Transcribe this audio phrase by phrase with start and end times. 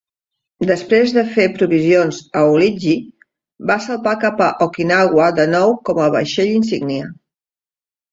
[0.69, 2.95] Després de fer provisions a Ulithi,
[3.71, 7.11] va salpar cap a Okinawa, de nou com a vaixell insígnia.